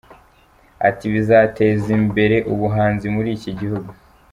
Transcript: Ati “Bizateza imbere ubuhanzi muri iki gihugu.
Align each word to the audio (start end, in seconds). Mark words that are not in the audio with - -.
Ati 0.87 1.05
“Bizateza 1.13 1.87
imbere 1.99 2.37
ubuhanzi 2.53 3.05
muri 3.15 3.29
iki 3.37 3.51
gihugu. 3.59 3.91